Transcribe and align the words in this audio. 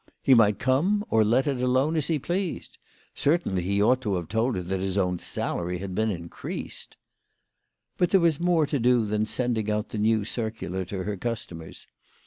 He 0.23 0.33
might 0.33 0.57
come 0.57 1.05
or 1.11 1.23
let 1.23 1.45
it 1.45 1.61
alone, 1.61 1.95
as 1.95 2.07
he 2.07 2.17
pleased, 2.17 2.79
certainly 3.13 3.61
he 3.61 3.83
ought 3.83 4.01
to 4.01 4.15
have 4.15 4.29
told 4.29 4.55
her 4.55 4.63
that 4.63 4.79
his 4.79 4.97
own 4.97 5.19
salary 5.19 5.77
had 5.77 5.93
been 5.93 6.09
increased! 6.09 6.97
But 7.97 8.09
there 8.09 8.19
was 8.19 8.39
more 8.39 8.65
to 8.65 8.79
do 8.79 9.05
than 9.05 9.27
sending 9.27 9.69
out 9.69 9.89
the 9.89 9.99
new 9.99 10.25
circular 10.25 10.85
to 10.85 11.03
her 11.03 11.17
customers. 11.17 11.85